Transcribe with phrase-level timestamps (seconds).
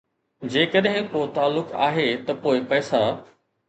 [0.53, 3.09] جيڪڏهن ڪو تعلق آهي، ته پوء پئسا